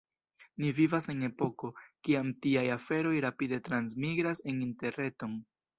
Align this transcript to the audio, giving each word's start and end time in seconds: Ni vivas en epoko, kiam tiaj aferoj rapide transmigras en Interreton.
Ni 0.61 0.71
vivas 0.77 1.05
en 1.13 1.21
epoko, 1.27 1.69
kiam 2.09 2.33
tiaj 2.47 2.65
aferoj 2.79 3.15
rapide 3.29 3.65
transmigras 3.71 4.47
en 4.53 4.69
Interreton. 4.71 5.43